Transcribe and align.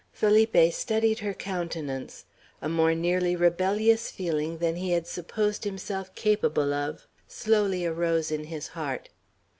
Felipe 0.11 0.73
studied 0.73 1.19
her 1.19 1.35
countenance. 1.35 2.25
A 2.59 2.67
more 2.67 2.95
nearly 2.95 3.35
rebellious 3.35 4.09
feeling 4.09 4.57
than 4.57 4.75
he 4.77 4.93
had 4.93 5.05
supposed 5.05 5.63
himself 5.63 6.15
capable 6.15 6.73
of 6.73 7.05
slowly 7.27 7.85
arose 7.85 8.31
in 8.31 8.45
his 8.45 8.69
heart. 8.69 9.09